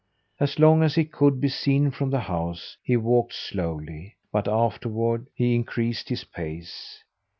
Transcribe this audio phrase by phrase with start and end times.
[0.39, 5.27] As long as he could be seen from the house, he walked slowly; but afterward
[5.35, 7.03] he increased his pace.